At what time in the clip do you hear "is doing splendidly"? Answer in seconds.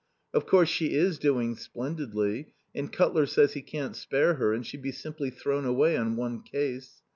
0.95-2.53